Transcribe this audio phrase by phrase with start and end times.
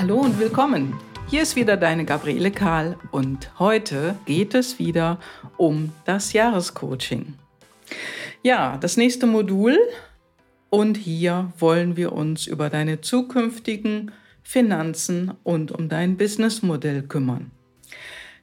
[0.00, 0.98] Hallo und willkommen.
[1.28, 5.20] Hier ist wieder deine Gabriele Kahl und heute geht es wieder
[5.58, 7.34] um das Jahrescoaching.
[8.42, 9.78] Ja, das nächste Modul
[10.70, 14.10] und hier wollen wir uns über deine zukünftigen
[14.42, 17.50] Finanzen und um dein Businessmodell kümmern.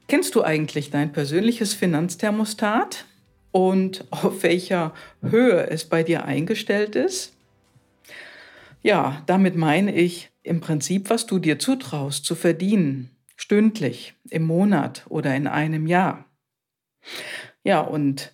[0.08, 3.06] Kennst du eigentlich dein persönliches Finanzthermostat
[3.52, 7.34] und auf welcher Höhe es bei dir eingestellt ist?
[8.84, 15.06] Ja, damit meine ich im Prinzip, was du dir zutraust zu verdienen, stündlich, im Monat
[15.10, 16.26] oder in einem Jahr.
[17.64, 18.34] Ja, und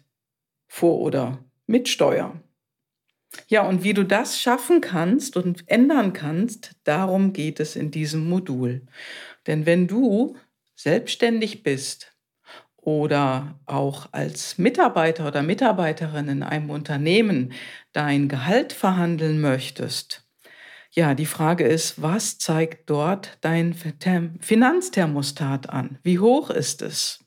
[0.67, 2.41] vor oder mit Steuer.
[3.47, 8.27] Ja, und wie du das schaffen kannst und ändern kannst, darum geht es in diesem
[8.29, 8.81] Modul.
[9.47, 10.37] Denn wenn du
[10.75, 12.15] selbstständig bist
[12.77, 17.53] oder auch als Mitarbeiter oder Mitarbeiterin in einem Unternehmen
[17.93, 20.22] dein Gehalt verhandeln möchtest,
[20.95, 25.97] ja, die Frage ist, was zeigt dort dein Finanzthermostat an?
[26.03, 27.19] Wie hoch ist es?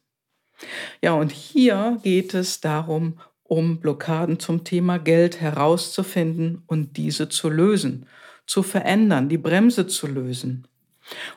[1.03, 7.49] Ja, und hier geht es darum, um Blockaden zum Thema Geld herauszufinden und diese zu
[7.49, 8.07] lösen,
[8.47, 10.69] zu verändern, die Bremse zu lösen.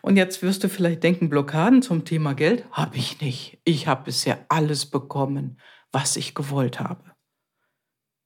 [0.02, 3.60] Und jetzt wirst du vielleicht denken, Blockaden zum Thema Geld habe ich nicht.
[3.64, 5.60] Ich habe bisher alles bekommen,
[5.92, 7.04] was ich gewollt habe.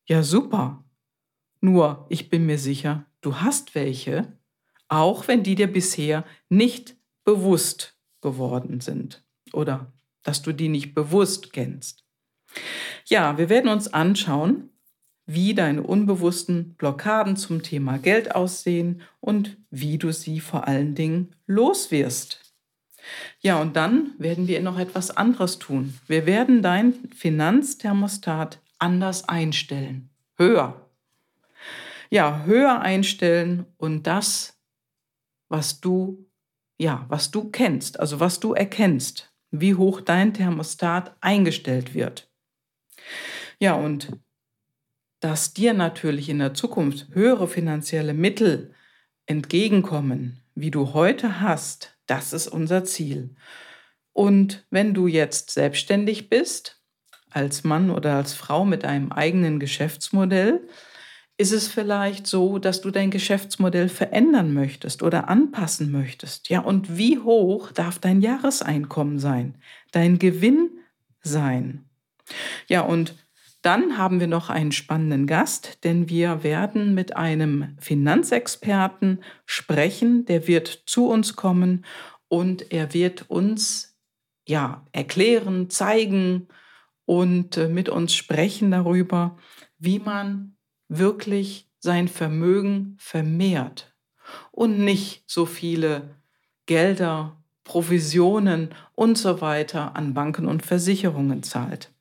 [0.05, 0.83] Ja, super.
[1.61, 4.37] Nur, ich bin mir sicher, du hast welche,
[4.87, 9.91] auch wenn die dir bisher nicht bewusst geworden sind oder
[10.23, 12.05] dass du die nicht bewusst kennst.
[13.05, 14.69] Ja, wir werden uns anschauen,
[15.25, 21.35] wie deine unbewussten Blockaden zum Thema Geld aussehen und wie du sie vor allen Dingen
[21.47, 22.53] loswirst.
[23.39, 25.93] Ja, und dann werden wir noch etwas anderes tun.
[26.07, 30.09] Wir werden dein Finanzthermostat anders einstellen.
[30.37, 30.82] Höher.
[32.13, 34.61] Ja, höher einstellen und das,
[35.49, 36.29] was du,
[36.77, 42.31] ja, was du kennst, also was du erkennst, wie hoch dein Thermostat eingestellt wird.
[43.57, 44.15] Ja, und
[45.21, 48.75] dass dir natürlich in der Zukunft höhere finanzielle Mittel
[49.25, 53.35] entgegenkommen, wie du heute hast, das ist unser Ziel.
[54.11, 56.79] Und wenn du jetzt selbstständig bist,
[57.31, 60.67] als Mann oder als Frau mit einem eigenen Geschäftsmodell,
[61.37, 66.49] ist es vielleicht so, dass du dein Geschäftsmodell verändern möchtest oder anpassen möchtest.
[66.49, 69.57] Ja, und wie hoch darf dein Jahreseinkommen sein,
[69.91, 70.69] dein Gewinn
[71.21, 71.85] sein?
[72.67, 73.15] Ja, und
[73.63, 80.47] dann haben wir noch einen spannenden Gast, denn wir werden mit einem Finanzexperten sprechen, der
[80.47, 81.85] wird zu uns kommen
[82.27, 83.97] und er wird uns
[84.45, 86.49] ja erklären, zeigen
[87.05, 89.37] und äh, mit uns sprechen darüber,
[89.77, 90.57] wie man
[90.87, 93.93] wirklich sein Vermögen vermehrt
[94.51, 96.15] und nicht so viele
[96.65, 101.91] Gelder, Provisionen und so weiter an Banken und Versicherungen zahlt.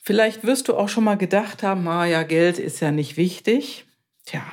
[0.00, 3.86] Vielleicht wirst du auch schon mal gedacht haben, ah ja, Geld ist ja nicht wichtig.
[4.26, 4.44] Tja,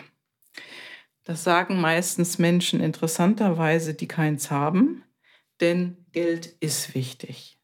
[1.24, 5.03] das sagen meistens Menschen interessanterweise, die keins haben,
[5.59, 7.58] denn Geld ist wichtig.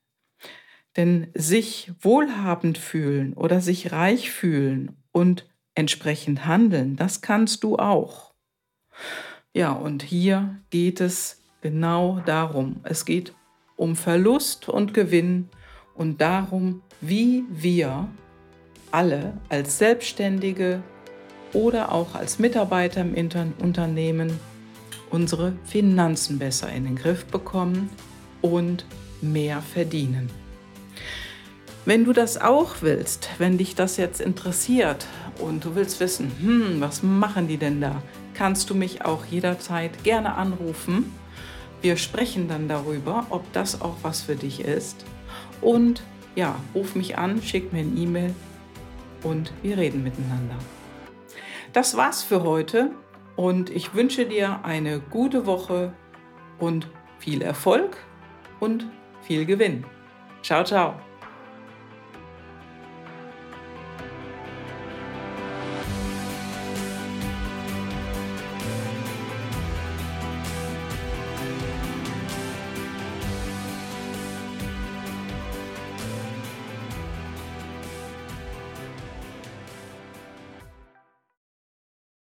[0.96, 8.36] Denn sich wohlhabend fühlen oder sich reich fühlen und entsprechend handeln, das kannst du auch.
[9.52, 12.82] Ja, und hier geht es genau darum.
[12.84, 13.34] Es geht
[13.78, 15.50] um Verlust und Gewinn
[15.96, 18.08] und darum, wie wir
[18.92, 20.84] alle als Selbstständige
[21.52, 23.16] oder auch als Mitarbeiter im
[23.60, 24.40] Unternehmen
[25.10, 27.90] unsere Finanzen besser in den Griff bekommen
[28.42, 28.86] und
[29.22, 30.30] mehr verdienen.
[31.88, 35.08] Wenn du das auch willst, wenn dich das jetzt interessiert
[35.40, 38.02] und du willst wissen, hm, was machen die denn da,
[38.34, 41.14] kannst du mich auch jederzeit gerne anrufen.
[41.82, 45.06] Wir sprechen dann darüber, ob das auch was für dich ist
[45.62, 46.04] und
[46.36, 48.36] ja, ruf mich an, schick mir ein E-Mail
[49.24, 50.56] und wir reden miteinander.
[51.72, 52.92] Das war's für heute
[53.38, 55.94] und ich wünsche dir eine gute Woche
[56.60, 56.90] und
[57.20, 57.96] viel Erfolg
[58.60, 58.86] und
[59.22, 59.86] viel Gewinn.
[60.44, 61.07] Ciao, ciao.